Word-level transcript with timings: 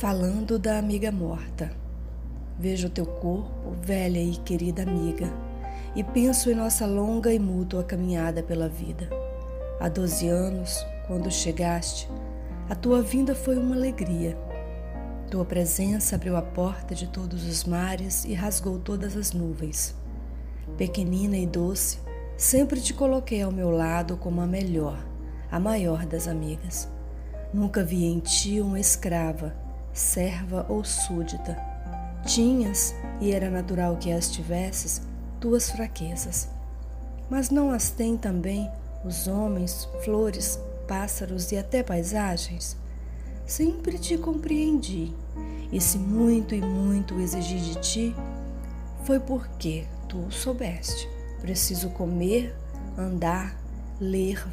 Falando 0.00 0.58
da 0.58 0.78
amiga 0.78 1.12
morta. 1.12 1.70
Vejo 2.58 2.88
teu 2.88 3.04
corpo, 3.04 3.76
velha 3.82 4.18
e 4.18 4.34
querida 4.34 4.80
amiga, 4.82 5.30
e 5.94 6.02
penso 6.02 6.50
em 6.50 6.54
nossa 6.54 6.86
longa 6.86 7.30
e 7.34 7.38
mútua 7.38 7.84
caminhada 7.84 8.42
pela 8.42 8.66
vida. 8.66 9.10
Há 9.78 9.90
doze 9.90 10.26
anos, 10.26 10.82
quando 11.06 11.30
chegaste, 11.30 12.08
a 12.66 12.74
tua 12.74 13.02
vinda 13.02 13.34
foi 13.34 13.58
uma 13.58 13.76
alegria. 13.76 14.38
Tua 15.30 15.44
presença 15.44 16.16
abriu 16.16 16.34
a 16.34 16.40
porta 16.40 16.94
de 16.94 17.06
todos 17.06 17.46
os 17.46 17.64
mares 17.64 18.24
e 18.24 18.32
rasgou 18.32 18.78
todas 18.78 19.14
as 19.14 19.34
nuvens. 19.34 19.94
Pequenina 20.78 21.36
e 21.36 21.46
doce, 21.46 21.98
sempre 22.38 22.80
te 22.80 22.94
coloquei 22.94 23.42
ao 23.42 23.52
meu 23.52 23.68
lado 23.68 24.16
como 24.16 24.40
a 24.40 24.46
melhor, 24.46 25.06
a 25.52 25.60
maior 25.60 26.06
das 26.06 26.26
amigas. 26.26 26.88
Nunca 27.52 27.84
vi 27.84 28.06
em 28.06 28.18
ti 28.18 28.62
uma 28.62 28.80
escrava 28.80 29.68
serva 29.92 30.66
ou 30.68 30.84
súdita. 30.84 31.56
Tinhas, 32.24 32.94
e 33.20 33.32
era 33.32 33.50
natural 33.50 33.96
que 33.96 34.12
as 34.12 34.30
tivesses, 34.30 35.02
tuas 35.40 35.70
fraquezas. 35.70 36.48
Mas 37.28 37.50
não 37.50 37.70
as 37.70 37.90
têm 37.90 38.16
também 38.16 38.70
os 39.04 39.26
homens, 39.26 39.88
flores, 40.04 40.58
pássaros 40.86 41.52
e 41.52 41.56
até 41.56 41.82
paisagens? 41.82 42.76
Sempre 43.46 43.98
te 43.98 44.18
compreendi, 44.18 45.14
e 45.72 45.80
se 45.80 45.98
muito 45.98 46.54
e 46.54 46.60
muito 46.60 47.18
exigi 47.20 47.58
de 47.58 47.74
ti, 47.80 48.16
foi 49.04 49.18
porque 49.18 49.86
tu 50.08 50.30
soubeste. 50.30 51.08
Preciso 51.40 51.90
comer, 51.90 52.54
andar, 52.98 53.56
ler, 53.98 54.46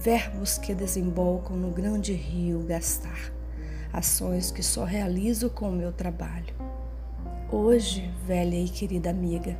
verbos 0.00 0.58
que 0.58 0.74
desembolcam 0.74 1.56
no 1.56 1.70
grande 1.70 2.12
rio 2.12 2.60
gastar 2.60 3.33
ações 3.94 4.50
que 4.50 4.62
só 4.62 4.82
realizo 4.84 5.48
com 5.48 5.70
o 5.70 5.72
meu 5.72 5.92
trabalho. 5.92 6.52
Hoje, 7.50 8.12
velha 8.26 8.56
e 8.56 8.68
querida 8.68 9.10
amiga, 9.10 9.56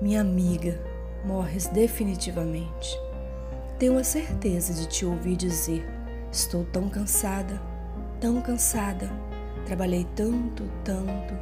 minha 0.00 0.20
amiga, 0.20 0.80
morres 1.24 1.66
definitivamente. 1.66 2.96
Tenho 3.76 3.98
a 3.98 4.04
certeza 4.04 4.72
de 4.72 4.86
te 4.86 5.04
ouvir 5.04 5.34
dizer: 5.34 5.84
Estou 6.30 6.64
tão 6.66 6.88
cansada, 6.88 7.60
tão 8.20 8.40
cansada, 8.40 9.10
trabalhei 9.66 10.06
tanto, 10.14 10.70
tanto. 10.84 11.34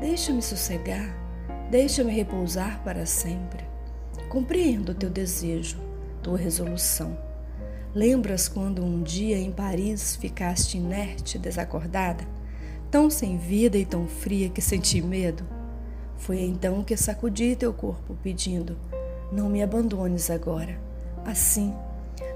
Deixa-me 0.00 0.40
sossegar, 0.40 1.14
deixa-me 1.70 2.10
repousar 2.10 2.82
para 2.82 3.04
sempre. 3.04 3.68
Compreendo 4.30 4.92
o 4.92 4.94
teu 4.94 5.10
desejo, 5.10 5.78
tua 6.22 6.38
resolução 6.38 7.29
Lembras 7.92 8.46
quando 8.46 8.84
um 8.84 9.02
dia 9.02 9.36
em 9.36 9.50
Paris 9.50 10.14
ficaste 10.14 10.78
inerte, 10.78 11.36
desacordada, 11.36 12.24
tão 12.88 13.10
sem 13.10 13.36
vida 13.36 13.76
e 13.76 13.84
tão 13.84 14.06
fria 14.06 14.48
que 14.48 14.62
senti 14.62 15.02
medo? 15.02 15.44
Foi 16.16 16.40
então 16.40 16.84
que 16.84 16.96
sacudi 16.96 17.56
teu 17.56 17.72
corpo, 17.72 18.16
pedindo: 18.22 18.78
Não 19.32 19.48
me 19.48 19.60
abandones 19.60 20.30
agora. 20.30 20.78
Assim, 21.24 21.74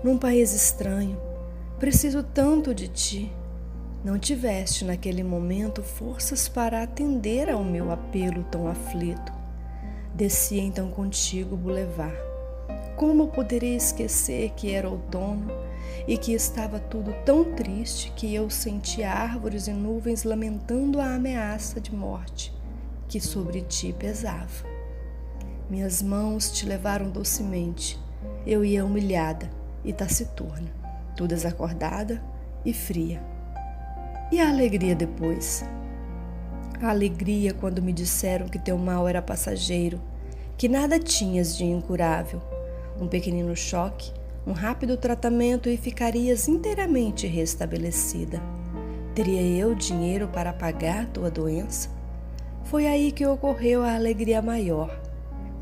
num 0.02 0.18
país 0.18 0.52
estranho, 0.52 1.20
preciso 1.78 2.24
tanto 2.24 2.74
de 2.74 2.88
ti. 2.88 3.32
Não 4.04 4.18
tiveste 4.18 4.84
naquele 4.84 5.22
momento 5.22 5.84
forças 5.84 6.48
para 6.48 6.82
atender 6.82 7.48
ao 7.48 7.62
meu 7.62 7.92
apelo 7.92 8.42
tão 8.50 8.66
aflito. 8.66 9.32
Desci 10.12 10.58
então 10.58 10.90
contigo 10.90 11.54
o 11.54 11.58
boulevard 11.58 12.33
como 12.96 13.28
poderia 13.28 13.76
esquecer 13.76 14.50
que 14.50 14.72
era 14.72 14.88
outono 14.88 15.48
e 16.06 16.16
que 16.16 16.32
estava 16.32 16.78
tudo 16.78 17.12
tão 17.24 17.44
triste 17.54 18.12
que 18.14 18.32
eu 18.34 18.48
sentia 18.48 19.10
árvores 19.10 19.66
e 19.66 19.72
nuvens 19.72 20.22
lamentando 20.24 21.00
a 21.00 21.14
ameaça 21.14 21.80
de 21.80 21.94
morte 21.94 22.54
que 23.08 23.20
sobre 23.20 23.62
ti 23.62 23.92
pesava? 23.92 24.64
Minhas 25.68 26.02
mãos 26.02 26.52
te 26.52 26.66
levaram 26.66 27.10
docemente, 27.10 27.98
eu 28.46 28.64
ia 28.64 28.84
humilhada 28.84 29.50
e 29.84 29.92
taciturna, 29.92 30.70
tu 31.16 31.26
desacordada 31.26 32.22
e 32.64 32.72
fria. 32.72 33.22
E 34.30 34.40
a 34.40 34.48
alegria 34.48 34.94
depois? 34.94 35.64
A 36.80 36.90
alegria 36.90 37.54
quando 37.54 37.82
me 37.82 37.92
disseram 37.92 38.46
que 38.48 38.58
teu 38.58 38.76
mal 38.76 39.08
era 39.08 39.22
passageiro, 39.22 40.00
que 40.56 40.68
nada 40.68 40.98
tinhas 40.98 41.56
de 41.56 41.64
incurável 41.64 42.53
um 43.00 43.08
pequenino 43.08 43.56
choque, 43.56 44.12
um 44.46 44.52
rápido 44.52 44.96
tratamento 44.96 45.68
e 45.68 45.76
ficarias 45.76 46.48
inteiramente 46.48 47.26
restabelecida. 47.26 48.40
Teria 49.14 49.42
eu 49.42 49.74
dinheiro 49.74 50.28
para 50.28 50.52
pagar 50.52 51.06
tua 51.06 51.30
doença? 51.30 51.88
Foi 52.64 52.86
aí 52.86 53.12
que 53.12 53.26
ocorreu 53.26 53.82
a 53.82 53.94
alegria 53.94 54.42
maior. 54.42 55.00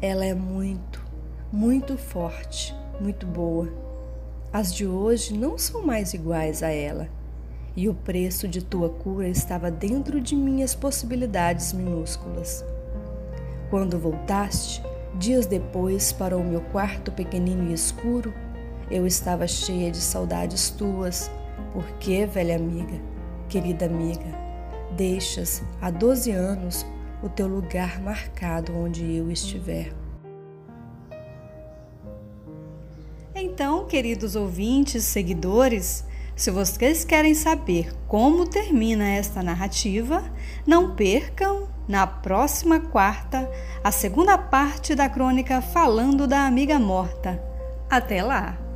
Ela 0.00 0.25
é 0.25 0.34
muito, 0.34 1.04
muito 1.53 1.97
forte, 1.97 2.75
muito 3.00 3.26
boa. 3.26 3.69
As 4.53 4.75
de 4.75 4.87
hoje 4.87 5.37
não 5.37 5.56
são 5.59 5.84
mais 5.84 6.15
iguais 6.15 6.62
a 6.62 6.69
ela. 6.69 7.09
E 7.75 7.88
o 7.88 7.94
preço 7.94 8.47
de 8.47 8.62
tua 8.62 8.91
cura 8.91 9.28
estava 9.28 9.71
dentro 9.71 10.21
de 10.21 10.34
minhas 10.37 10.75
possibilidades 10.75 11.72
minúsculas. 11.72 12.65
Quando 13.71 13.98
voltaste, 13.98 14.82
Dias 15.15 15.47
depois, 15.47 16.12
para 16.12 16.37
o 16.37 16.45
meu 16.45 16.61
quarto 16.61 17.12
pequenino 17.12 17.71
e 17.71 17.75
escuro, 17.75 18.33
eu 18.91 19.06
estava 19.06 19.47
cheia 19.47 19.91
de 19.91 19.99
saudades 19.99 20.71
tuas. 20.71 21.31
Porque, 21.73 22.27
velha 22.27 22.56
amiga, 22.56 23.00
querida 23.49 23.87
amiga, 23.87 24.27
deixas 24.97 25.62
há 25.81 25.91
doze 25.91 26.31
anos 26.31 26.84
o 27.22 27.28
teu 27.28 27.47
lugar 27.47 28.01
marcado 28.03 28.77
onde 28.77 29.15
eu 29.15 29.31
estiver. 29.31 29.93
Então, 33.34 33.87
queridos 33.87 34.37
ouvintes, 34.37 35.05
seguidores, 35.05 36.05
se 36.34 36.50
vocês 36.50 37.04
querem 37.04 37.34
saber 37.34 37.93
como 38.09 38.47
termina 38.47 39.09
esta 39.09 39.43
narrativa, 39.43 40.25
não 40.66 40.94
percam 40.94 41.69
na 41.87 42.06
próxima 42.06 42.81
quarta 42.81 43.48
a 43.82 43.91
segunda 43.91 44.38
parte 44.38 44.94
da 44.94 45.09
crônica 45.09 45.60
falando 45.60 46.26
da 46.26 46.47
amiga 46.47 46.78
morta. 46.78 47.42
Até 47.91 48.22
lá! 48.22 48.72